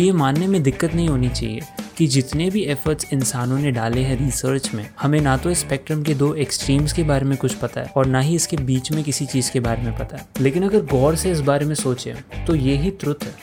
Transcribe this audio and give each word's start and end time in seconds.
ये 0.00 0.12
मानने 0.12 0.46
में 0.46 0.62
दिक्कत 0.62 0.94
नहीं 0.94 1.08
होनी 1.08 1.28
चाहिए 1.28 1.60
कि 1.96 2.06
जितने 2.06 2.50
भी 2.50 2.62
एफर्ट्स 2.62 3.12
इंसानों 3.12 3.58
ने 3.58 3.70
डाले 3.70 4.00
हैं 4.00 4.16
रिसर्च 4.18 4.74
में 4.74 4.90
हमें 5.00 5.20
ना 5.20 5.36
तो 5.36 5.54
स्पेक्ट्रम 5.54 6.02
के 6.02 6.14
दो 6.14 6.34
एक्सट्रीम्स 6.34 6.92
के 6.92 7.02
बारे 7.02 7.24
में 7.24 7.36
कुछ 7.38 7.54
पता 7.54 7.80
है 7.80 7.92
और 7.96 8.06
ना 8.06 8.20
ही 8.20 8.34
इसके 8.34 8.56
बीच 8.56 8.92
में 8.92 9.04
किसी 9.04 9.26
चीज़ 9.26 9.50
के 9.52 9.60
बारे 9.60 9.82
में 9.82 9.98
पता 9.98 10.16
है। 10.16 10.26
लेकिन 10.40 10.64
अगर 10.64 10.84
गौर 10.84 11.16
से 11.16 11.30
इस 11.30 11.40
बारे 11.40 11.66
में 11.66 11.74
सोचें 11.74 12.44
तो 12.46 12.54
ये 12.54 12.76
ही 12.76 12.90
त्रुत 12.90 13.24
है। 13.24 13.34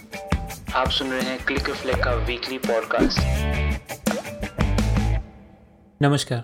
आप 0.75 0.89
सुन 0.89 1.11
रहे 1.11 1.21
हैं 1.21 1.39
क्लिक 1.45 2.03
का 2.03 2.13
वीकली 2.25 2.57
पॉडकास्ट 2.57 3.19
नमस्कार। 6.01 6.43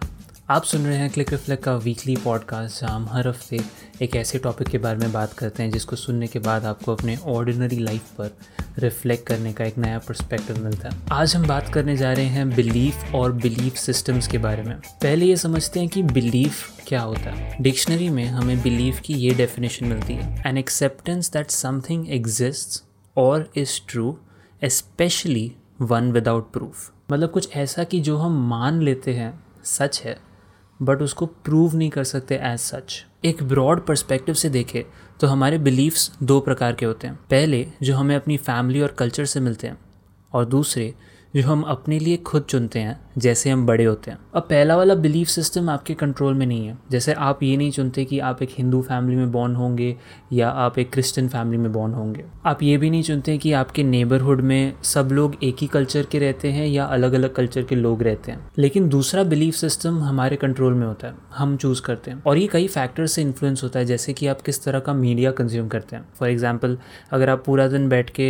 आप 0.51 0.63
सुन 0.63 0.85
रहे 0.85 0.97
हैं 0.97 1.09
क्लिक 1.09 1.29
रिफ्लेक्ट 1.31 1.63
का 1.63 1.75
वीकली 1.75 2.15
पॉडकास्ट 2.15 2.81
जहाँ 2.81 2.95
हम 2.95 3.07
हर 3.11 3.27
हफ़्ते 3.27 3.59
एक 4.01 4.15
ऐसे 4.15 4.37
टॉपिक 4.37 4.67
के 4.67 4.77
बारे 4.77 4.97
में 4.97 5.11
बात 5.11 5.33
करते 5.33 5.63
हैं 5.63 5.71
जिसको 5.71 5.95
सुनने 5.95 6.27
के 6.27 6.39
बाद 6.39 6.65
आपको 6.65 6.95
अपने 6.95 7.17
ऑर्डिनरी 7.17 7.77
लाइफ 7.77 8.01
पर 8.01 8.31
रिफ्लेक्ट 8.79 9.27
करने 9.27 9.53
का 9.53 9.65
एक 9.65 9.77
नया 9.77 9.97
पर्सपेक्टिव 9.97 10.63
मिलता 10.63 10.89
है। 10.89 10.97
आज 11.11 11.35
हम 11.35 11.47
बात 11.47 11.69
करने 11.69 11.95
जा 11.97 12.11
रहे 12.13 12.25
हैं 12.25 12.49
बिलीफ 12.55 13.13
और 13.15 13.31
बिलीफ 13.31 13.75
सिस्टम्स 13.75 14.27
के 14.27 14.37
बारे 14.37 14.63
में। 14.63 14.75
पहले 14.79 15.25
ये 15.25 15.35
समझते 15.35 15.79
हैं 15.79 15.89
कि 15.89 16.03
बिलीफ 16.03 16.83
क्या 16.87 17.01
होता 17.01 17.29
है। 17.29 17.57
डिक्शनरी 17.61 18.09
में 18.09 18.25
हमें 18.25 18.61
बिलीफ 18.61 18.99
की 18.99 19.13
ये 19.13 19.33
डेफिनेशन 19.33 19.85
मिलती 19.85 20.13
है। 20.13 20.43
An 20.47 20.57
acceptance 20.57 21.31
that 21.31 21.51
something 21.51 22.09
exist 22.09 22.83
or 23.17 23.51
is 23.55 23.79
true 23.89 24.17
especially 24.63 25.55
one 25.81 26.11
without 26.11 26.51
proof 26.53 26.91
मतलब 27.11 27.29
कुछ 27.29 27.55
ऐसा 27.55 27.83
कि 27.83 27.99
जो 27.99 28.17
हम 28.17 28.49
मान 28.49 28.81
लेते 28.81 29.13
हैं, 29.13 29.43
सच 29.63 30.01
है। 30.05 30.30
बट 30.81 31.01
उसको 31.01 31.25
प्रूव 31.25 31.75
नहीं 31.75 31.89
कर 31.89 32.03
सकते 32.03 32.35
एज 32.35 32.59
सच 32.59 33.05
एक 33.25 33.43
ब्रॉड 33.43 33.85
पर्सपेक्टिव 33.85 34.35
से 34.35 34.49
देखें 34.49 34.83
तो 35.19 35.27
हमारे 35.27 35.57
बिलीव्स 35.57 36.17
दो 36.23 36.39
प्रकार 36.39 36.73
के 36.73 36.85
होते 36.85 37.07
हैं। 37.07 37.15
पहले, 37.15 37.67
जो 37.83 37.95
हमें 37.95 38.15
अपनी 38.15 38.37
फैमिली 38.37 38.81
और 38.81 38.87
कल्चर 38.87 39.25
से 39.25 39.39
मिलते 39.39 39.67
हैं, 39.67 39.77
और 40.33 40.45
दूसरे, 40.45 40.93
जो 41.35 41.43
हम 41.43 41.61
अपने 41.61 41.99
लिए 41.99 42.17
खुद 42.17 42.43
चुनते 42.43 42.79
हैं 42.79 43.10
जैसे 43.17 43.49
हम 43.49 43.65
बड़े 43.65 43.83
होते 43.83 44.11
हैं। 44.11 44.17
अब 44.35 44.41
पहला 44.41 44.75
वाला 44.77 44.95
बिलीफ 44.95 45.27
सिस्टम 45.27 45.69
आपके 45.69 45.93
कंट्रोल 45.93 46.33
में 46.33 46.45
नहीं 46.45 46.67
है। 46.67 46.77
जैसे 46.91 47.13
आप 47.13 47.43
ये 47.43 47.57
नहीं 47.57 47.71
चुनते 47.71 48.05
कि 48.05 48.19
आप 48.19 48.41
एक 48.43 48.49
हिंदू 48.51 48.81
फैमिली 48.81 49.17
में 49.17 49.31
बॉर्न 49.31 49.55
होंगे 49.55 49.95
या 50.33 50.49
आप 50.49 50.79
एक 50.79 50.91
क्रिश्चियन 50.93 51.27
फैमिली 51.27 51.57
में 51.57 51.71
बॉर्न 51.73 51.93
होंगे। 51.93 52.23
आप 52.45 52.63
ये 52.63 52.77
भी 52.77 52.89
नहीं 52.89 53.03
चुनते 53.03 53.37
कि 53.37 53.53
आपके 53.53 53.83
नेबरहुड 53.83 54.41
में 54.41 54.73
सब 54.83 55.09
लोग 55.11 55.35
एक 55.43 55.55
ही 55.61 55.67
कल्चर 55.67 56.05
के 56.05 56.19
रहते 56.19 56.51
हैं 56.51 56.67
या 56.67 56.85
अलग 56.85 57.13
अलग 57.13 57.33
कल्चर 57.33 57.63
के 57.63 57.75
लोग 57.75 58.03
रहते 58.03 58.31
हैं। 58.31 58.49
लेकिन 58.57 58.89
दूसरा 58.89 59.23
बिलीफ 59.23 59.55
सिस्टम 59.55 59.99
हमारे 59.99 60.35
कंट्रोल 60.35 60.73
में 60.73 60.87
होता 60.87 61.07
है। 61.07 61.13
हम 61.35 61.57
चूज़ 61.57 61.81
करते 61.81 62.11
हैं। 62.11 62.23
और 62.23 62.37
ये 62.37 62.47
कई 62.47 62.67
फैक्टर 62.67 63.07
से 63.07 63.21
इन्फ्लुएंस 63.21 63.63
होता 63.63 63.79
है। 63.79 63.85
जैसे 63.85 64.13
कि 64.13 64.27
आप 64.27 64.41
किस 64.41 64.63
तरह 64.63 64.79
का 64.79 64.93
मीडिया 64.93 65.31
कंज्यूम 65.31 65.67
करते 65.67 65.95
हैं। 65.95 66.05
फॉर 66.19 66.29
एग्ज़ाम्पल 66.29 66.77
अगर 67.11 67.29
आप 67.29 67.43
पूरा 67.45 67.67
दिन 67.67 67.89
बैठ 67.89 68.09
के 68.09 68.29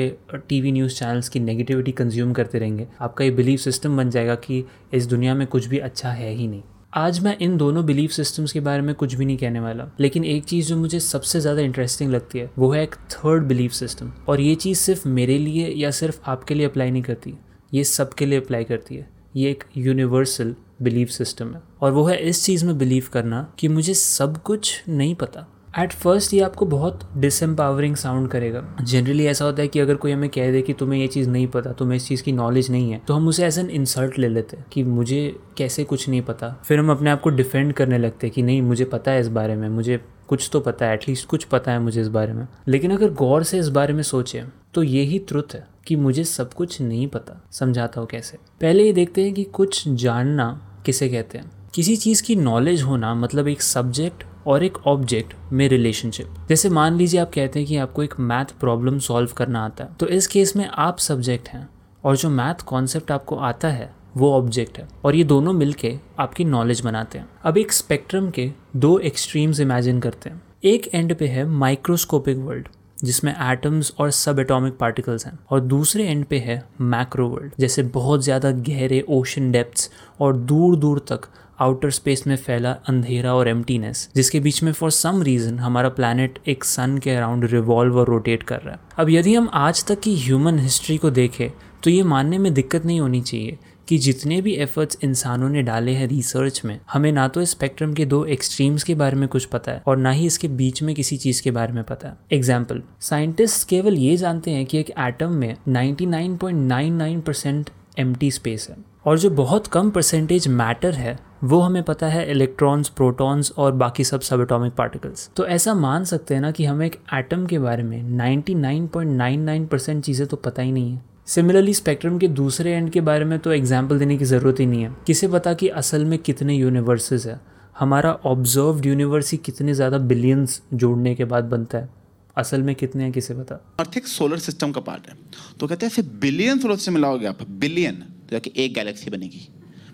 टीवी 0.50 0.72
न्यूज़ 0.72 0.96
चैनल्स 0.96 1.30
की 1.30 1.40
नेगेटिविटी 1.40 1.92
कंज्यूम 1.92 2.34
करते 2.34 2.59
रहेंगे, 2.59 2.88
आपका 3.02 3.26
ये 3.26 3.32
बिलीफ 3.32 3.59
सिस्टम 3.59 3.98
बन 3.98 4.09
जाएगा 4.09 4.36
कि 4.36 4.64
इस 4.94 5.06
दुनिया 5.06 5.36
में 5.36 5.48
कुछ 5.48 5.66
भी 5.66 5.78
अच्छा 5.80 6.10
है 6.10 6.32
ही 6.32 6.48
नहीं। 6.48 6.62
आज 6.94 7.20
मैं 7.20 7.38
इन 7.38 7.56
दोनों 7.58 7.86
बिलीफ 7.86 8.12
सिस्टम्स 8.12 8.52
के 8.52 8.60
बारे 8.60 8.82
में 8.82 8.94
कुछ 8.96 9.14
भी 9.14 9.26
नहीं 9.26 9.38
कहने 9.38 9.60
वाला। 9.60 9.88
लेकिन 10.00 10.26
एक 10.26 10.44
चीज़ 10.44 10.68
जो 10.70 10.78
मुझे 10.78 11.00
सबसे 11.00 11.40
ज़्यादा 11.40 11.62
इंटरेस्टिंग 11.62 12.12
लगती 12.12 12.40
है, 12.40 12.50
वो 12.60 12.72
है 12.72 12.82
एक 12.84 12.96
थर्ड 13.12 13.44
बिलीफ 13.44 13.72
सिस्टम 13.72 14.12
और 14.28 14.42
ये 14.42 14.56
चीज़ 14.56 14.80
सिर्फ़ 14.80 15.08
मेरे 15.08 15.38
लिए 15.38 15.68
या 15.76 15.92
सिर्फ़ 15.92 16.20
आपके 16.26 16.56
लिए 16.56 16.66
अप्लाई 16.66 16.92
नहीं 16.92 17.04
करती, 17.04 17.34
ये 17.74 17.84
सबके 17.84 18.26
लिए 18.26 18.40
अप्लाई 18.40 18.64
करती 18.64 18.96
है। 18.96 19.10
ये 19.36 19.52
एक 19.52 19.64
यूनिवर्सल 19.78 20.56
बिलीफ 20.82 21.10
सिस्टम 21.10 21.54
है। 21.54 21.62
और 21.82 21.92
वो 21.92 22.04
है 22.04 22.18
इस 22.20 22.44
चीज़ 22.46 22.66
में 22.66 22.78
बिलीव 22.78 23.08
करना 23.14 23.42
कि 23.60 23.68
मुझे 23.68 23.94
सब 23.94 24.42
कुछ 24.44 24.84
नहीं 24.90 25.16
पता। 25.16 25.48
एट 25.80 25.94
फ़र्स्ट 25.94 26.34
ये 26.34 26.40
आपको 26.42 26.66
बहुत 26.66 27.00
डिसम्पावरिंग 27.18 27.96
साउंड 27.96 28.28
करेगा। 28.30 28.64
जनरली 28.82 29.26
ऐसा 29.26 29.46
होता 29.46 29.62
है 29.62 29.68
कि 29.68 29.80
अगर 29.80 29.96
कोई 29.96 30.12
हमें 30.12 30.30
कह 30.30 30.52
दे 30.52 30.62
कि 30.62 30.74
तुम्हें 30.74 31.00
ये 31.00 31.08
चीज़ 31.08 31.30
नहीं 31.30 31.48
पता, 31.48 31.72
तुम्हें 31.72 31.96
इस 31.98 32.08
चीज़ 32.08 32.24
की 32.24 32.32
नॉलेज 32.32 32.70
नहीं 32.72 32.92
है 32.92 33.02
तो 33.08 33.14
हम 33.14 33.28
उसे 33.28 33.46
एज 33.46 33.60
एन 33.60 33.70
इंसल्ट 33.70 34.18
ले 34.20 34.28
लेते 34.28 34.58
हैं 34.58 34.66
कि 34.72 34.84
मुझे 34.84 35.36
कैसे 35.58 35.84
कुछ 35.84 36.08
नहीं 36.10 36.22
पता। 36.22 36.50
फिर 36.66 36.80
हम 36.80 36.92
अपने 36.92 37.10
आप 37.10 37.22
को 37.22 37.30
डिफेंड 37.30 37.74
करने 37.74 37.98
लगते 37.98 38.28
हैं 38.28 38.34
कि 38.34 38.42
नहीं, 38.42 38.62
मुझे 38.62 38.86
पता 38.86 39.12
है 39.12 39.22
इस 39.22 39.28
बारे 39.28 39.56
में, 39.56 39.68
मुझे 39.70 40.00
कुछ 40.28 40.50
तो 40.54 40.60
पता 40.60 40.86
है 40.86 40.94
एटलीस्ट 40.94 41.28
कुछ 41.28 41.44
पता 41.44 41.72
है 41.72 41.80
मुझे 41.80 42.02
इस 42.02 42.08
बारे 42.08 42.34
में। 42.34 42.48
लेकिन 42.68 42.92
अगर 42.92 43.14
गौर 43.14 43.44
से 43.44 43.60
इस 43.60 43.70
बारे 43.70 43.94
में 43.94 44.04
सोचें 44.04 44.44
तो 44.74 44.84
ये 44.84 45.04
ही 45.04 45.20
ट्रुथ 45.20 45.56
है 45.56 45.66
कि 45.88 45.96
मुझे 45.96 46.24
सब 46.24 46.54
कुछ 46.54 46.81
नहीं 46.81 47.08
पता। 47.08 47.42
समझाता 47.52 48.02
हूँ 48.02 48.08
कैसे। 48.08 48.38
पहले 48.62 48.84
ये 48.84 48.94
देखते 48.94 49.24
हैं 49.24 49.34
कि 49.34 49.44
कुछ 49.44 49.88
जानना 49.88 50.50
किसे 50.86 51.10
कहते 51.10 51.38
हैं। 51.38 51.52
किसी 51.74 51.96
चीज़ 51.96 52.24
की 52.24 52.36
नॉलेज 52.36 52.81
होना 52.81 53.14
मतलब 53.16 53.48
एक 53.48 53.62
सब्जेक्ट 53.62 54.24
और 54.47 54.63
एक 54.63 54.78
ऑब्जेक्ट 54.88 55.34
में 55.53 55.68
रिलेशनशिप 55.69 56.34
जैसे 56.50 56.69
मान 56.69 56.97
लीजिए 56.97 57.19
आप 57.19 57.31
कहते 57.34 57.59
हैं 57.59 57.68
कि 57.68 57.78
आपको 57.78 58.03
एक 58.03 58.19
मैथ 58.22 58.59
प्रॉब्लम 58.59 59.00
सॉल्व 59.00 59.31
करना 59.38 59.63
आता 59.66 59.84
है 59.84 59.96
तो 60.00 60.07
इस 60.07 60.28
केस 60.28 60.56
में 60.56 60.68
आप 60.68 60.97
सब्जेक्ट 61.00 61.47
हैं 61.47 61.68
और 62.03 62.18
जो 62.18 62.29
मैथ 62.29 62.62
कॉन्सेप्ट 62.66 63.12
आपको 63.12 63.35
आता 63.38 63.68
है, 63.68 63.90
वो 64.18 64.31
ऑब्जेक्ट 64.34 64.78
है 64.80 64.88
और 65.06 65.16
ये 65.16 65.24
दोनों 65.24 65.53
मिलके 65.53 65.94
आपकी 66.19 66.46
नॉलेज 66.46 66.81
बनाते 66.81 67.18
हैं। 67.18 67.28
अब 67.44 67.57
एक 67.57 67.72
स्पेक्ट्रम 67.72 68.30
के 68.30 68.50
दो 68.75 68.97
एक्सट्रीम्स 69.00 69.59
इमेजिन 69.59 70.00
करते 70.00 70.30
हैं। 70.30 70.41
एक 70.63 70.90
एंड 70.94 71.16
पे 71.16 71.28
है 71.28 71.46
माइक्रोस्कोपिक 71.47 72.38
वर्ल्ड 72.38 72.68
जिसमें 73.03 73.34
एटम्स 73.34 73.94
और 74.00 74.12
सब 74.12 74.40
एटॉमिक 74.40 74.78
पार्टिकल्स 74.78 75.25
हैं, 75.25 75.38
और 75.50 75.59
दूसरे 75.59 76.03
एंड 76.03 76.25
पे 76.25 76.38
है 76.40 76.63
मैक्रो 76.81 77.28
वर्ल्ड 77.30 77.53
जैसे 77.59 77.84
बहुत 77.84 78.24
ज़्यादा 78.24 78.51
गहरे 78.51 79.03
ओशन 79.09 79.51
डेप्थ्स 79.51 79.90
और 80.19 80.35
दूर 80.35 80.75
दूर 80.75 81.06
तक 81.12 81.28
आउटर 81.62 81.90
स्पेस 81.92 82.26
में 82.28 82.36
फैला 82.36 82.72
अंधेरा 82.90 83.34
और 83.36 83.48
एम्प्टीनेस 83.48 84.10
जिसके 84.16 84.40
बीच 84.40 84.62
में 84.64 84.72
फॉर 84.72 84.92
सम 84.92 85.22
रीज़न 85.24 85.60
हमारा 85.60 85.90
प्लानट 85.92 86.40
एक 86.48 86.64
सन 86.64 86.98
के 86.98 87.12
अराउंड 87.12 87.46
रिवॉल्व 87.46 87.98
और 88.00 88.08
रोटेट 88.08 88.44
कर 88.44 88.62
रहा 88.62 88.74
है। 88.74 88.80
अब 88.98 89.10
यदि 89.10 89.36
हम 89.36 89.50
आज 89.56 89.86
तक 89.86 90.00
की 90.00 90.16
ह्यूमन 90.18 90.60
हिस्ट्री 90.60 90.98
को 90.98 91.12
देखें 91.12 91.50
तो 91.84 91.90
ये 91.90 92.04
मानने 92.04 92.38
में 92.38 92.54
दिक्कत 92.54 92.86
नहीं 92.86 93.00
होनी 93.00 93.22
चाहिए 93.22 93.58
कि 93.88 93.98
जितने 93.98 94.40
भी 94.42 94.54
एफर्ट्स 94.56 94.98
इंसानों 95.04 95.50
ने 95.50 95.62
डाले 95.62 95.92
हैं 95.92 96.08
रिसर्च 96.08 96.62
में, 96.66 96.80
हमें 96.94 97.12
ना 97.12 97.28
तो 97.28 97.46
स्पेक्ट्रम 97.46 97.94
के 97.94 98.06
दो 98.06 98.24
एक्सट्रीम्स 98.26 98.84
के 98.84 98.96
बारे 98.96 99.18
में 99.18 99.28
कुछ 99.30 99.46
पता 99.46 99.72
है 99.72 99.82
और 99.88 99.98
ना 99.98 100.12
ही 100.12 100.26
इसके 100.26 100.48
बीच 100.50 100.82
में 100.84 100.94
किसी 100.96 101.18
चीज़ 101.18 101.42
के 101.44 101.52
बारे 101.52 101.74
में 101.74 101.84
पता 101.84 102.08
है। 102.08 102.18
एग्ज़ाम्पल 102.32 102.82
साइंटिस्ट 103.02 103.68
केवल 103.70 103.98
ये 103.98 104.16
जानते 104.18 104.52
हैं 104.52 104.66
कि 104.66 104.80
एक 104.80 104.90
एटम 105.00 105.34
में 105.34 105.56
99.99 105.70 107.22
परसेंट 107.22 107.70
एम्प्टी 108.00 108.32
स्पेस 108.32 108.68
है। 108.70 108.91
और 109.06 109.19
जो 109.19 109.29
बहुत 109.29 109.67
कम 109.67 109.89
परसेंटेज 109.91 110.47
मैटर 110.47 110.94
है, 110.94 111.17
वो 111.44 111.59
हमें 111.59 111.84
पता 111.84 112.07
है 112.07 112.29
इलेक्ट्रॉन्स 112.31 112.89
प्रोटॉन्स 112.89 113.51
और 113.51 113.72
बाकी 113.72 114.03
सब 114.03 114.22
सब 114.22 114.41
एटॉमिक 114.41 114.73
पार्टिकल्स 114.73 115.29
तो 115.35 115.45
ऐसा 115.45 115.73
मान 115.73 116.03
सकते 116.03 116.34
हैं 116.34 116.41
ना 116.41 116.51
कि 116.51 116.66
हमें 116.66 116.85
एक 116.85 117.00
एटम 117.13 117.45
के 117.45 117.59
बारे 117.59 117.84
में 117.84 118.03
99.99 118.17 119.67
परसेंट 119.67 120.03
चीज़ें 120.03 120.28
तो 120.28 120.38
पता 120.38 120.62
ही 120.62 120.72
नहीं 120.72 120.91
है. 120.91 121.03
सिमिलरली 121.25 121.73
स्पेक्ट्रम 121.73 122.17
के 122.17 122.28
दूसरे 122.28 122.72
एंड 122.72 122.89
के 122.89 123.01
बारे 123.01 123.25
में 123.25 123.39
तो 123.39 123.51
एग्ज़ाम्पल 123.53 124.00
देने 124.00 124.17
की 124.17 124.25
ज़रूरत 124.25 124.59
ही 124.59 124.66
नहीं 124.66 124.84
है. 124.84 124.95
किसे 125.07 125.28
पता 125.28 125.53
कि 125.53 125.68
असल 125.68 126.06
में 126.06 126.19
कितने 126.19 126.56
यूनिवर्सेस 126.56 127.25
है? 127.25 127.39
हमारा 127.79 128.12
ऑब्ज़र्व 128.25 128.81
यूनिवर्स 128.85 129.31
ही 129.31 129.38
कितने 129.38 129.73
ज़्यादा 129.73 129.97
बिलियंस 129.97 130.62
जोड़ने 130.73 131.16
के 131.16 131.25
बाद 131.25 131.44
बनता 131.44 131.78
है? 131.78 131.89
असल 132.38 132.62
में 132.62 132.75
कितने 132.75 133.03
हैं, 133.03 133.12
किसे 133.12 133.33
पता? 133.33 133.56
अर्थ 133.79 133.97
एक 133.97 134.07
सोलर 134.07 134.38
सिस्टम 134.38 134.72
का 134.72 134.81
पार्ट 134.81 135.07
है। 135.09 135.16
तो 135.59 135.68
कहते 135.68 135.85
हैं 135.85 136.19
बिलियन 136.19 136.59
सोलर 136.59 136.75
सिस्टम 136.75 136.94
मिलाओगे 136.94 137.28
आप 137.28 137.38
बिलियन 137.50 138.03
तो 138.31 138.36
जाके 138.36 138.52
एक 138.56 138.74
गैलेक्सी 138.74 139.09
बनेगी। 139.09 139.47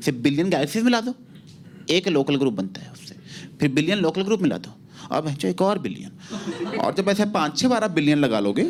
फिर 0.04 0.14
बिलियन 0.16 0.50
गैलेक्सीज 0.50 0.84
मिला 0.84 1.00
दो। 1.02 1.14
एक 1.90 2.08
लोकल 2.08 2.36
ग्रुप 2.36 2.54
बनता 2.54 2.82
है 2.82 2.92
उससे। 2.92 3.16
फिर 3.60 3.72
बिलियन 3.72 3.98
लोकल 3.98 4.22
ग्रुप 4.22 4.42
मिला 4.42 4.58
दो। 4.58 4.74
अब 5.12 5.28
है 5.28 5.38
एक 5.46 5.62
और 5.62 5.80
बिलियन 5.80 6.78
और 6.78 6.94
जब 6.94 7.10
ऐसे 7.10 7.26
पाँच 7.26 7.58
छः 7.58 7.68
बारह 7.68 7.88
बिलियन 7.88 8.18
लगा 8.18 8.40
लोगे, 8.40 8.64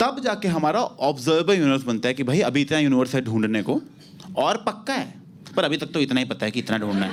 तब 0.00 0.20
जाके 0.24 0.48
हमारा 0.48 0.80
ऑब्जर्वर 0.80 1.54
यूनिवर्स 1.54 1.82
बनता 1.82 2.08
है 2.08 2.14
कि 2.14 2.22
भाई, 2.22 2.40
अभी 2.40 2.62
इतना 2.62 2.78
यूनिवर्स 2.78 3.14
है 3.14 3.20
ढूँढने 3.20 3.62
को। 3.62 3.80
और 4.36 4.56
पक्का 4.66 4.94
है। 4.94 5.14
पर 5.56 5.64
अभी 5.64 5.76
तक 5.76 5.86
तो 5.86 6.00
इतना 6.00 6.20
ही 6.20 6.26
पता 6.26 6.46
है 6.46 6.52
कि 6.52 6.60
इतना 6.60 6.78
ढूंढना 6.78 7.06
है। 7.06 7.12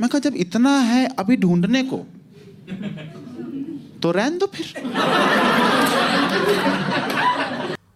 मैं 0.00 0.08
कहा, 0.08 0.18
जब 0.18 0.36
इतना 0.36 0.78
है 0.80 1.06
अभी 1.18 1.36
ढूँढने 1.36 1.82
को 1.84 2.04
तो 4.02 4.10
रहन 4.10 4.38
दो 4.38 4.46
फिर। 4.46 4.72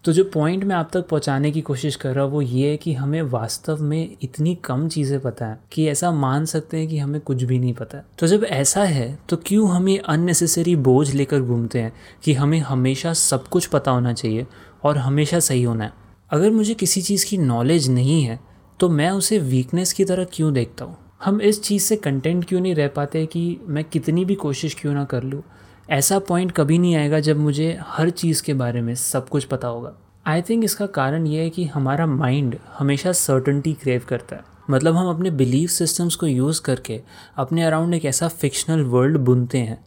तो 0.04 0.12
जो 0.12 0.22
पॉइंट 0.24 0.64
मैं 0.64 0.74
आप 0.76 0.88
तक 0.92 1.06
पहुँचाने 1.08 1.50
की 1.50 1.60
कोशिश 1.60 1.96
कर 1.96 2.14
रहा 2.14 2.24
हूँ, 2.24 2.32
वो 2.32 2.40
ये 2.42 2.70
है 2.70 2.76
कि 2.76 2.92
हमें 2.92 3.20
वास्तव 3.22 3.82
में 3.82 4.16
इतनी 4.22 4.54
कम 4.54 4.88
चीज़ें 4.88 5.20
पता 5.20 5.46
है 5.46 5.58
कि 5.72 5.86
ऐसा 5.88 6.10
मान 6.12 6.44
सकते 6.44 6.76
हैं 6.76 6.88
कि 6.88 6.98
हमें 6.98 7.20
कुछ 7.20 7.42
भी 7.42 7.58
नहीं 7.58 7.74
पता। 7.74 7.98
तो 8.18 8.26
जब 8.26 8.44
ऐसा 8.44 8.84
है 8.84 9.18
तो 9.28 9.36
क्यों 9.36 9.68
हम 9.70 9.88
ये 9.88 9.96
अननेसेसरी 9.98 10.74
बोझ 10.78 11.14
लेकर 11.14 11.40
घूमते 11.40 11.80
हैं 11.80 11.92
कि 12.24 12.32
हमें 12.32 12.58
हमेशा 12.60 13.12
सब 13.12 13.46
कुछ 13.48 13.66
पता 13.66 13.90
होना 13.90 14.12
चाहिए 14.12 14.46
और 14.84 14.98
हमेशा 14.98 15.40
सही 15.40 15.62
होना 15.62 15.84
है? 15.84 15.92
अगर 16.30 16.50
मुझे 16.50 16.74
किसी 16.74 17.02
चीज़ 17.02 17.26
की 17.26 17.38
नॉलेज 17.38 17.88
नहीं 17.90 18.22
है 18.24 18.38
तो 18.80 18.88
मैं 18.88 19.10
उसे 19.10 19.38
वीकनेस 19.38 19.92
की 19.92 20.04
तरह 20.04 20.26
क्यों 20.32 20.52
देखता 20.54 20.84
हूँ? 20.84 20.96
हम 21.24 21.40
इस 21.40 21.62
चीज़ 21.62 21.82
से 21.82 21.96
कंटेंट 21.96 22.44
क्यों 22.44 22.60
नहीं 22.60 22.74
रह 22.74 22.88
पाते 22.88 23.26
कि 23.26 23.60
मैं 23.66 23.84
कितनी 23.84 24.24
भी 24.24 24.34
कोशिश 24.34 24.76
क्यों 24.80 24.94
ना 24.94 25.04
कर 25.04 25.22
लूँ? 25.22 25.42
ऐसा 25.90 26.18
पॉइंट 26.18 26.52
कभी 26.52 26.78
नहीं 26.78 26.94
आएगा 26.96 27.18
जब 27.20 27.36
मुझे 27.36 27.76
हर 27.82 28.10
चीज़ 28.10 28.42
के 28.42 28.54
बारे 28.54 28.80
में 28.80 28.94
सब 28.94 29.28
कुछ 29.28 29.44
पता 29.44 29.68
होगा। 29.68 29.92
आई 30.26 30.42
थिंक 30.42 30.64
इसका 30.64 30.86
कारण 30.86 31.26
ये 31.26 31.42
है 31.42 31.50
कि 31.50 31.64
हमारा 31.64 32.06
माइंड 32.06 32.56
हमेशा 32.78 33.12
सर्टनटी 33.12 33.72
क्रेव 33.72 34.02
करता 34.08 34.36
है। 34.36 34.42
मतलब 34.70 34.94
हम 34.94 35.08
अपने 35.08 35.30
बिलीफ 35.30 35.70
सिस्टम्स 35.70 36.14
को 36.14 36.26
यूज़ 36.26 36.60
करके 36.62 37.00
अपने 37.36 37.62
अराउंड 37.62 37.94
एक 37.94 38.04
ऐसा 38.04 38.28
फिक्शनल 38.28 38.82
वर्ल्ड 38.82 39.18
बुनते 39.18 39.58
हैं, 39.58 39.78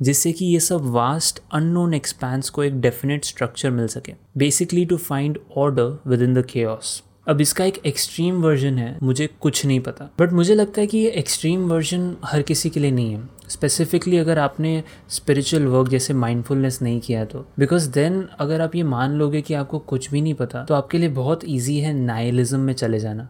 जिससे 0.00 0.32
कि 0.32 0.44
ये 0.44 0.60
सब 0.60 0.90
वास्ट 0.92 1.40
अननोन 1.52 1.94
एक्सपैंस 1.94 2.50
को 2.50 2.64
एक 2.64 2.80
डेफिनेट 2.80 3.24
स्ट्रक्चर 3.24 3.70
मिल 3.70 3.86
सके। 3.86 4.14
Basically 4.36 4.84
to 4.84 4.96
find 4.96 5.38
order 5.56 5.98
within 6.22 6.34
the 6.34 6.44
cares 6.44 7.02
अब 7.26 7.40
इसका 7.40 7.64
एक 7.64 7.80
एक्सट्रीम 7.86 8.42
वर्जन 8.42 8.78
है, 8.78 8.98
मुझे 9.02 9.28
कुछ 9.40 9.64
नहीं 9.66 9.80
पता। 9.80 10.08
बट 10.20 10.32
मुझे 10.32 10.54
लगता 10.54 10.80
है 10.80 10.86
कि 10.86 10.98
ये 10.98 11.10
एक्सट्रीम 11.10 11.60
वर्जन 11.68 12.16
हर 12.24 12.42
किसी 12.42 12.70
के 12.70 12.80
लिए 12.80 12.90
नहीं 12.90 13.14
है। 13.14 13.28
स्पेसिफिकली 13.48 14.16
अगर 14.16 14.38
आपने 14.38 14.82
स्पिरिचुअल 15.10 15.66
वर्क 15.66 15.88
जैसे 15.88 16.14
माइंडफुलनेस 16.14 16.78
नहीं 16.82 17.00
किया 17.00 17.24
तो। 17.24 17.44
बिकॉज़ 17.58 17.90
देन 17.90 18.22
अगर 18.38 18.60
आप 18.60 18.74
ये 18.76 18.82
मान 18.82 19.12
लोगे 19.12 19.42
कि 19.42 19.54
आपको 19.54 19.78
कुछ 19.78 20.10
भी 20.10 20.20
नहीं 20.20 20.34
पता 20.34 20.64
तो 20.64 20.74
आपके 20.74 20.98
लिए 20.98 21.08
बहुत 21.08 21.40
ईजी 21.44 21.78
है 21.78 21.92
नाइलिज्म 21.92 22.60
में 22.60 22.72
चले 22.72 23.00
जाना। 23.00 23.28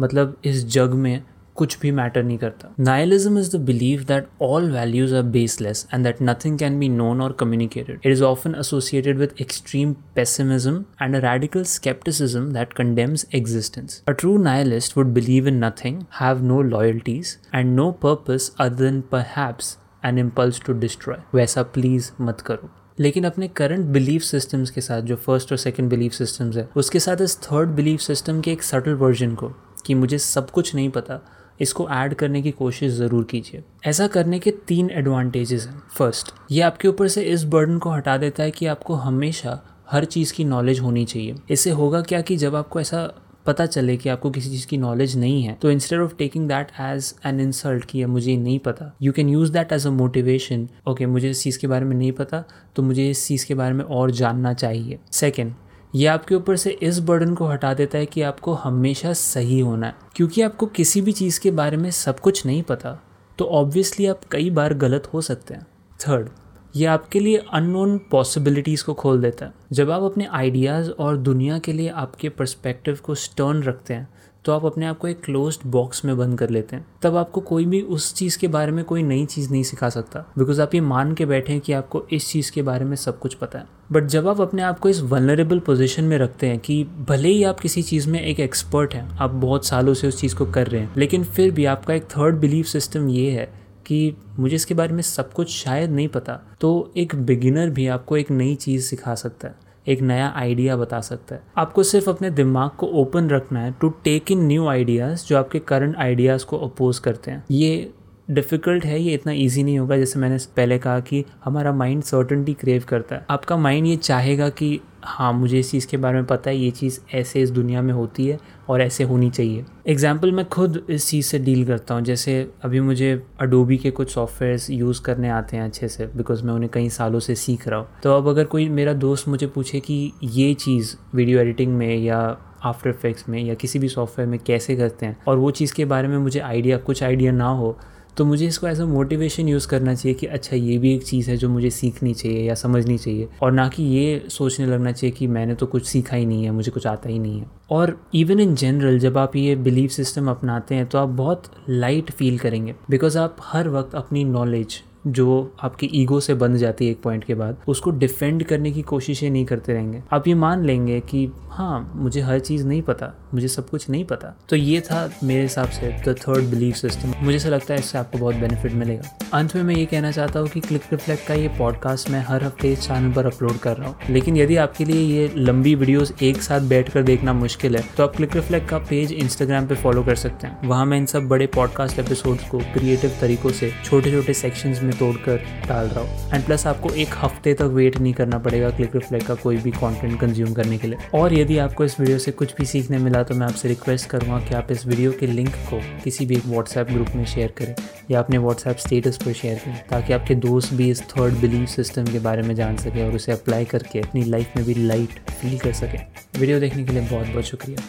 मतलब 0.00 0.36
इस 0.44 0.66
जग 0.66 0.94
में 0.94 1.22
कुछ 1.56 1.78
भी 1.80 1.90
मैटर 1.92 2.22
नहीं 2.22 2.38
करता 2.38 2.74
nihilism 2.80 3.38
is 3.38 3.56
the 3.56 3.60
believe 3.66 4.04
that 4.08 4.28
all 4.42 4.70
values 4.72 5.14
are 5.14 5.22
baseless 5.36 5.86
and 5.94 6.04
that 6.04 6.22
nothing 6.22 6.58
can 6.58 6.78
be 6.78 6.88
known 6.88 7.20
or 7.20 7.36
communicated 7.40 8.00
it 8.04 8.12
is 8.12 8.24
often 8.24 8.54
associated 8.60 9.18
with 9.18 9.34
extreme 9.40 9.92
pessimism 10.16 10.84
and 11.02 11.16
a 11.16 11.20
radical 11.26 11.64
skepticism 11.64 12.52
that 12.52 12.74
condemns 12.74 13.26
existence. 13.32 14.02
A 14.06 14.14
true 14.14 14.38
nihilist 14.38 14.96
would 14.96 15.12
believe 15.12 15.46
in 15.46 15.58
nothing, 15.60 16.06
have 16.12 16.42
no 16.42 16.60
loyalties, 16.62 17.38
and 17.52 17.76
no 17.76 17.92
purpose 17.94 18.50
other 18.58 18.76
than 18.76 19.02
perhaps 19.04 19.76
an 20.02 20.18
impulse 20.18 20.60
to 20.60 20.74
destroy. 20.80 21.16
वैसा 21.34 21.62
please 21.74 22.10
मत 22.20 22.40
करो 22.40 22.70
लेकिन 22.98 23.24
अपने 23.24 23.48
current 23.56 23.86
belief 23.92 24.22
systems 24.22 24.70
के 24.70 24.80
साथ 24.80 25.02
जो 25.02 25.16
first 25.16 25.52
और 25.52 25.58
second 25.58 25.90
belief 25.90 26.12
systems 26.12 26.56
है 26.56 26.68
उसके 26.76 27.00
साथ 27.00 27.20
इस 27.20 27.36
थर्ड 27.42 27.70
बिलीफ 27.70 28.00
सिस्टम 28.00 28.40
के 28.40 28.52
एक 28.52 28.62
सटल 28.62 28.94
वर्जन 29.02 29.34
को 29.34 29.52
कि 29.86 29.94
मुझे 29.94 30.18
सब 30.18 30.50
कुछ 30.50 30.74
नहीं 30.74 30.88
पता 30.90 31.20
इसको 31.60 31.88
ऐड 31.90 32.14
करने 32.14 32.42
की 32.42 32.50
कोशिश 32.50 32.92
ज़रूर 32.92 33.24
कीजिए। 33.24 33.62
ऐसा 33.86 34.06
करने 34.06 34.38
के 34.38 34.50
तीन 34.68 34.90
एडवांटेजेस 34.90 35.66
हैं। 35.66 35.82
फ़र्स्ट 35.98 36.32
ये 36.50 36.60
आपके 36.62 36.88
ऊपर 36.88 37.08
से 37.08 37.22
इस 37.24 37.44
बर्डन 37.46 37.78
को 37.78 37.90
हटा 37.90 38.16
देता 38.16 38.42
है 38.42 38.50
कि 38.50 38.66
आपको 38.66 38.94
हमेशा 38.94 39.60
हर 39.90 40.04
चीज़ 40.06 40.32
की 40.34 40.44
नॉलेज 40.44 40.80
होनी 40.80 41.04
चाहिए। 41.04 41.34
इससे 41.50 41.70
होगा 41.72 42.00
क्या 42.02 42.20
कि 42.20 42.36
जब 42.36 42.54
आपको 42.54 42.80
ऐसा 42.80 43.08
पता 43.46 43.64
चले 43.66 43.96
कि 43.96 44.08
आपको 44.08 44.30
किसी 44.30 44.50
चीज़ 44.50 44.66
की 44.66 44.76
नॉलेज 44.76 45.16
नहीं 45.16 45.42
है 45.42 45.52
तो 45.62 45.70
instead 45.70 46.00
of 46.00 46.14
taking 46.18 46.48
that 46.48 46.70
as 46.80 47.12
an 47.26 47.40
insult 47.40 47.84
कि 47.84 48.04
मुझे 48.04 48.36
नहीं 48.36 48.58
पता 48.58 48.90
you 49.02 49.12
can 49.12 49.28
use 49.28 49.52
that 49.52 49.72
as 49.72 49.86
a 49.86 49.90
motivation 49.90 50.68
okay 50.88 51.06
मुझे 51.06 51.30
इस 51.30 51.42
चीज़ 51.42 51.58
के 51.58 51.66
बारे 51.66 51.84
में 51.84 51.94
नहीं 51.96 52.10
पता 52.12 52.42
तो 52.76 52.82
मुझे 52.82 53.08
इस 53.10 53.26
चीज़ 53.26 53.46
के 53.46 53.54
बारे 53.54 53.74
में 53.74 53.84
और 53.84 54.10
जानना 54.12 54.52
चाहिए। 54.54 54.98
सेकेंड 55.12 55.54
ये 55.94 56.06
आपके 56.06 56.34
ऊपर 56.34 56.56
से 56.56 56.70
इस 56.70 56.98
बर्डन 56.98 57.34
को 57.34 57.46
हटा 57.46 57.72
देता 57.74 57.98
है 57.98 58.06
कि 58.06 58.22
आपको 58.22 58.54
हमेशा 58.54 59.12
सही 59.12 59.60
होना 59.60 59.86
है। 59.86 59.94
क्योंकि 60.16 60.42
आपको 60.42 60.66
किसी 60.66 61.00
भी 61.00 61.12
चीज़ 61.12 61.40
के 61.40 61.50
बारे 61.50 61.76
में 61.76 61.90
सब 61.90 62.20
कुछ 62.20 62.44
नहीं 62.46 62.62
पता 62.62 62.98
तो 63.38 63.44
ऑब्वियसली 63.44 64.06
आप 64.06 64.20
कई 64.30 64.50
बार 64.50 64.74
गलत 64.74 65.06
हो 65.14 65.20
सकते 65.20 65.54
हैं। 65.54 65.66
थर्ड 66.00 66.28
ये 66.76 66.86
आपके 66.86 67.20
लिए 67.20 67.36
अननोन 67.52 67.98
पॉसिबिलिटीज़ 68.10 68.84
को 68.84 68.94
खोल 68.94 69.20
देता 69.20 69.46
है। 69.46 69.52
जब 69.72 69.90
आप 69.90 70.02
अपने 70.02 70.26
आइडियाज़ 70.26 70.90
और 70.90 71.16
दुनिया 71.16 71.58
के 71.58 71.72
लिए 71.72 71.88
आपके 71.88 72.28
पर्सपेक्टिव 72.28 72.98
को 73.04 73.14
स्टर्न 73.14 73.62
रखते 73.62 73.94
हैं 73.94 74.08
तो 74.46 74.52
आप 74.52 74.64
अपने 74.64 74.86
आप 74.86 74.98
को 74.98 75.08
एक 75.08 75.20
क्लोज्ड 75.20 75.66
बॉक्स 75.66 76.04
में 76.04 76.16
बंद 76.18 76.38
कर 76.38 76.50
लेते 76.50 76.76
हैं। 76.76 76.86
तब 77.02 77.16
आपको 77.16 77.40
कोई 77.40 77.64
भी 77.64 77.80
उस 77.80 78.12
चीज़ 78.14 78.38
के 78.38 78.48
बारे 78.48 78.72
में 78.72 78.84
कोई 78.84 79.02
नई 79.02 79.24
चीज़ 79.26 79.50
नहीं 79.52 79.62
सिखा 79.62 79.88
सकता। 79.88 80.20
बिकॉज़ 80.38 80.60
आप 80.62 80.74
ये 80.74 80.80
मान 80.80 81.14
के 81.14 81.26
बैठे 81.26 81.52
हैं 81.52 81.60
कि 81.60 81.72
आपको 81.72 82.04
इस 82.12 82.28
चीज़ 82.28 82.52
के 82.52 82.62
बारे 82.62 82.84
में 82.84 82.94
सब 82.96 83.18
कुछ 83.18 83.34
पता 83.34 83.58
है। 83.58 83.66
बट 83.92 84.04
जब 84.04 84.28
आप 84.28 84.40
अपने 84.40 84.62
आप 84.62 84.78
को 84.78 84.88
इस 84.88 85.00
वनरेबल 85.02 85.58
पोजिशन 85.58 86.04
में 86.04 86.16
रखते 86.18 86.46
हैं 86.46 86.58
कि 86.58 86.82
भले 87.08 87.28
ही 87.28 87.42
आप 87.44 87.60
किसी 87.60 87.82
चीज़ 87.82 88.08
में 88.10 88.20
एक 88.20 88.40
एक्सपर्ट 88.40 88.94
हैं, 88.94 89.08
आप 89.10 89.30
बहुत 89.30 89.66
सालों 89.66 89.94
से 89.94 90.08
उस 90.08 90.20
चीज़ 90.20 90.36
को 90.36 90.46
कर 90.46 90.66
रहे 90.66 90.80
हैं, 90.80 90.92
लेकिन 90.96 91.24
फिर 91.24 91.50
भी 91.50 91.64
आपका 91.64 91.94
एक 91.94 92.04
थर्ड 92.08 92.36
बिलीफ 92.36 92.66
सिस्टम 92.66 93.08
ये 93.08 93.30
है 93.30 93.52
कि 93.86 94.16
मुझे 94.38 94.56
इसके 94.56 94.74
बारे 94.74 94.94
में 94.94 95.02
सब 95.02 95.32
कुछ 95.32 95.50
शायद 95.50 95.90
नहीं 95.90 96.08
पता 96.08 96.40
तो 96.60 96.92
एक 96.96 97.14
बिगिनर 97.16 97.70
भी 97.70 97.86
आपको 97.86 98.16
एक 98.16 98.30
नई 98.30 98.54
चीज़ 98.54 98.84
सिखा 98.84 99.14
सकता 99.14 99.48
है। 99.48 99.54
एक 99.88 100.00
नया 100.02 100.32
आइडिया 100.36 100.76
बता 100.76 101.00
सकता 101.00 101.34
है। 101.34 101.42
आपको 101.58 101.82
सिर्फ़ 101.82 102.10
अपने 102.10 102.30
दिमाग 102.30 102.70
को 102.70 102.86
ओपन 103.00 103.28
रखना 103.30 103.60
है 103.60 103.74
to 103.80 103.88
take 104.04 104.32
in 104.32 104.46
new 104.46 104.66
ideas 104.68 105.26
जो 105.26 105.36
आपके 105.38 105.58
करंट 105.58 105.96
आइडियाज़ 105.96 106.44
को 106.46 106.58
अपोज 106.58 106.98
करते 106.98 107.30
हैं। 107.30 107.44
ये 107.50 107.92
डिफ़िकल्ट 108.28 108.84
है, 108.84 109.00
ये 109.00 109.14
इतना 109.14 109.32
इजी 109.32 109.62
नहीं 109.62 109.78
होगा, 109.78 109.96
जैसे 109.96 110.18
मैंने 110.18 110.38
पहले 110.56 110.78
कहा 110.78 111.00
कि 111.00 111.24
हमारा 111.44 111.72
माइंड 111.72 112.02
सर्टनटी 112.02 112.54
क्रेव 112.54 112.84
करता 112.88 113.16
है। 113.16 113.24
आपका 113.30 113.56
माइंड 113.56 113.86
ये 113.86 113.96
चाहेगा 113.96 114.48
कि 114.50 114.78
हाँ 115.02 115.32
मुझे 115.32 115.58
इस 115.58 115.70
चीज़ 115.70 115.86
के 115.86 115.96
बारे 115.96 116.14
में 116.14 116.24
पता 116.26 116.50
है, 116.50 116.56
ये 116.56 116.70
चीज़ 116.70 116.98
ऐसे 117.14 117.42
इस 117.42 117.50
दुनिया 117.50 117.82
में 117.82 117.92
होती 117.94 118.26
है 118.26 118.38
और 118.68 118.82
ऐसे 118.82 119.04
होनी 119.04 119.30
चाहिए। 119.30 119.64
एग्ज़ाम्पल 119.86 120.32
मैं 120.32 120.44
खुद 120.48 120.84
इस 120.90 121.08
चीज़ 121.08 121.26
से 121.26 121.38
डील 121.38 121.64
करता 121.66 121.94
हूँ, 121.94 122.02
जैसे 122.02 122.50
अभी 122.64 122.80
मुझे 122.80 123.12
अडोबी 123.40 123.76
के 123.78 123.90
कुछ 123.90 124.10
सॉफ्टवेयर 124.10 124.60
यूज़ 124.70 125.02
करने 125.02 125.28
आते 125.30 125.56
हैं 125.56 125.64
अच्छे 125.64 125.88
से 125.88 126.06
बिकॉज़ 126.06 126.44
मैं 126.44 126.54
उन्हें 126.54 126.70
कई 126.74 126.88
सालों 126.90 127.20
से 127.20 127.34
सीख 127.36 127.68
रहा 127.68 127.78
हूँ। 127.78 127.88
तो 128.02 128.16
अब 128.16 128.28
अगर 128.28 128.44
कोई 128.46 128.68
मेरा 128.70 128.92
दोस्त 128.94 129.28
मुझे 129.28 129.46
पूछे 129.46 129.80
कि 129.80 130.12
ये 130.24 130.52
चीज़ 130.56 130.94
वीडियो 131.14 131.40
एडिटिंग 131.40 131.76
में 131.76 131.96
या 131.96 132.20
आफ्टर 132.64 132.90
इफेक्ट्स 132.90 133.28
में 133.28 133.42
या 133.42 133.54
किसी 133.54 133.78
भी 133.78 133.88
सॉफ्टवेयर 133.88 134.28
में 134.28 134.38
कैसे 134.46 134.76
करते 134.76 135.06
हैं, 135.06 135.16
और 135.28 135.36
वो 135.38 135.50
चीज़ 135.50 135.74
के 135.74 135.84
बारे 135.84 136.08
में 136.08 136.18
मुझे 136.18 136.40
आइडिया 136.40 136.78
कुछ 136.78 137.02
आइडिया 137.02 137.32
ना 137.32 137.48
हो 137.50 137.76
तो 138.16 138.24
मुझे 138.24 138.46
इसको 138.46 138.66
एज 138.66 138.80
अ 138.80 138.84
मोटिवेशन 138.84 139.48
यूज़ 139.48 139.66
करना 139.68 139.94
चाहिए 139.94 140.14
कि 140.14 140.26
अच्छा 140.26 140.56
ये 140.56 140.76
भी 140.78 140.94
एक 140.94 141.02
चीज़ 141.02 141.30
है 141.30 141.36
जो 141.36 141.48
मुझे 141.48 141.70
सीखनी 141.70 142.14
चाहिए 142.14 142.46
या 142.48 142.54
समझनी 142.54 142.96
चाहिए। 142.98 143.28
और 143.42 143.52
ना 143.52 143.68
कि 143.68 143.82
ये 143.84 144.22
सोचने 144.28 144.66
लगना 144.66 144.92
चाहिए 144.92 145.14
कि 145.16 145.26
मैंने 145.26 145.54
तो 145.54 145.66
कुछ 145.66 145.86
सीखा 145.86 146.16
ही 146.16 146.26
नहीं 146.26 146.44
है, 146.44 146.50
मुझे 146.50 146.70
कुछ 146.70 146.86
आता 146.86 147.08
ही 147.08 147.18
नहीं 147.18 147.40
है। 147.40 147.46
और 147.70 147.96
इवन 148.14 148.40
इन 148.40 148.54
जनरल 148.54 148.98
जब 148.98 149.18
आप 149.18 149.36
ये 149.36 149.56
बिलीफ 149.58 149.90
सिस्टम 149.90 150.30
अपनाते 150.30 150.74
हैं 150.74 150.86
तो 150.86 150.98
आप 150.98 151.08
बहुत 151.08 151.50
लाइट 151.68 152.10
फील 152.10 152.38
करेंगे। 152.38 152.74
बिकॉज़ 152.90 153.18
आप 153.18 153.36
हर 153.44 153.68
वक्त 153.68 153.94
अपनी 153.94 154.24
नॉलेज 154.24 154.82
जो 155.06 155.54
आपकी 155.62 155.86
ईगो 155.94 156.18
से 156.20 156.34
बंध 156.34 156.56
जाती 156.56 156.84
है 156.84 156.90
एक 156.90 157.00
पॉइंट 157.02 157.24
के 157.24 157.34
बाद, 157.34 157.56
उसको 157.68 157.90
डिफेंड 157.90 158.42
करने 158.44 158.72
की 158.72 158.82
कोशिशें 158.82 159.28
नहीं 159.30 159.44
करते 159.44 159.72
रहेंगे। 159.72 160.02
आप 160.12 160.28
ये 160.28 160.34
मान 160.34 160.64
लेंगे 160.64 160.98
कि 161.00 161.28
हाँ 161.56 161.92
मुझे 161.96 162.20
हर 162.20 162.38
चीज़ 162.38 162.66
नहीं 162.66 162.80
पता, 162.82 163.06
मुझे 163.34 163.48
सब 163.48 163.68
कुछ 163.68 163.88
नहीं 163.90 164.04
पता। 164.04 164.34
तो 164.48 164.56
ये 164.56 164.80
था 164.80 164.98
मेरे 165.24 165.42
हिसाब 165.42 165.68
से 165.68 165.88
द 166.06 166.14
थर्ड 166.18 166.44
बिलीफ 166.44 166.74
सिस्टम 166.76 167.12
मुझे 167.22 167.36
ऐसा 167.36 167.48
लगता 167.48 167.72
है 167.74 167.78
इससे 167.80 167.98
आपको 167.98 168.18
बहुत 168.18 168.34
बेनिफिट 168.34 168.72
मिलेगा। 168.72 169.28
अंत 169.34 169.54
में 169.56 169.62
मैं 169.62 169.74
ये 169.74 169.84
कहना 169.86 170.10
चाहता 170.10 170.40
हूँ 170.40 170.48
कि 170.48 170.60
क्लिक 170.60 170.82
रिफ्लेक्ट 170.92 171.26
का 171.28 171.34
ये 171.34 171.48
पॉडकास्ट 171.58 172.10
मैं 172.10 172.20
हर 172.24 172.44
हफ़्ते 172.44 172.72
इस 172.72 172.80
चैनल 172.80 173.12
पर 173.12 173.26
अपलोड 173.26 173.58
कर 173.58 173.76
रहा 173.76 173.88
हूँ। 173.88 173.96
लेकिन 174.10 174.36
यदि 174.36 174.56
आपके 174.56 174.84
लिए 174.84 175.00
ये 175.18 175.30
लंबी 175.36 175.74
वीडियोस 175.74 176.12
एक 176.22 176.42
साथ 176.42 176.68
बैठ 176.68 176.92
कर 176.92 177.02
देखना 177.02 177.32
मुश्किल 177.32 177.76
है 177.76 177.82
तो 177.96 178.02
आप 178.04 178.16
क्लिक 178.16 178.36
रिफ्लेक्ट 178.36 178.68
का 178.68 178.78
पेज 178.90 179.12
इंस्टाग्राम 179.12 179.66
पे 179.66 179.74
फॉलो 179.76 180.02
कर 180.04 180.16
सकते 180.16 180.46
हैं। 180.46 180.68
वहाँ 180.68 180.86
मैं 180.86 180.98
इन 180.98 181.06
सब 181.06 181.28
बड़े 181.28 181.46
पॉडकास्ट 181.54 181.98
एपिसोड्स 181.98 182.48
को 182.50 182.58
क्रिएटिव 182.74 183.16
तरीकों 183.20 183.50
से 183.52 183.72
छोटे 183.84 184.12
छोटे 184.12 184.34
सेक्शंस 184.34 184.82
में 184.82 184.96
तोड़कर 184.98 185.42
डाल 185.68 185.86
रहा 185.86 186.04
हूँ। 186.04 186.30
एंड 186.34 186.44
प्लस 186.46 186.66
आपको 186.66 186.90
एक 186.90 187.14
हफ़्ते 187.22 187.54
तक 187.54 187.72
वेट 187.74 187.98
नहीं 187.98 188.14
करना 188.14 188.38
पड़ेगा 188.38 188.70
क्लिक 188.70 188.96
रिफ्लेक्ट 188.96 189.26
का 189.26 189.34
कोई 189.36 189.56
भी 189.56 189.70
कॉन्टेंट 189.72 190.20
कंज्यूम 190.20 190.52
करने 190.54 190.78
के 190.78 190.88
लिए। 190.88 191.08
और 191.14 191.34
यदि 191.34 191.45
आपको 191.54 191.84
इस 191.84 191.98
वीडियो 192.00 192.18
से 192.18 192.30
कुछ 192.32 192.54
भी 192.56 192.64
सीखने 192.66 192.98
मिला 192.98 193.22
तो 193.22 193.34
मैं 193.34 193.46
आपसे 193.46 193.68
रिक्वेस्ट 193.68 194.08
करूँगा 194.10 194.38
कि 194.38 194.54
आप 194.54 194.70
इस 194.72 194.86
वीडियो 194.86 195.12
के 195.12 195.26
लिंक 195.26 195.54
को 195.70 195.80
किसी 196.04 196.26
भी 196.26 196.36
एक 196.36 196.46
व्हाट्सएप 196.46 196.90
ग्रुप 196.90 197.08
में 197.14 197.24
शेयर 197.24 197.52
करें 197.58 197.74
या 198.10 198.18
अपने 198.18 198.38
व्हाट्सएप 198.38 198.76
स्टेटस 198.76 199.18
पर 199.24 199.32
शेयर 199.32 199.58
करें, 199.58 199.82
ताकि 199.88 200.12
आपके 200.12 200.34
दोस्त 200.34 200.74
भी 200.74 200.90
इस 200.90 201.02
थर्ड 201.10 201.40
बिलीव 201.40 201.66
सिस्टम 201.66 202.06
के 202.06 202.18
बारे 202.18 202.42
में 202.42 202.54
जान 202.54 202.76
सकें 202.76 203.02
और 203.06 203.14
उसे 203.16 203.32
अप्लाई 203.32 203.64
करके 203.64 204.00
अपनी 204.00 204.24
लाइफ 204.24 204.56
में 204.56 204.64
भी 204.66 204.74
लाइट 204.74 205.30
फील 205.30 205.58
कर 205.58 205.72
सकें। 205.72 206.00
वीडियो 206.40 206.60
देखने 206.60 206.84
के 206.84 206.92
लिए 206.92 207.02
बहुत 207.02 207.26
बहुत 207.26 207.44
शुक्रिया। 207.44 207.82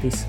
प्लीज़ 0.00 0.24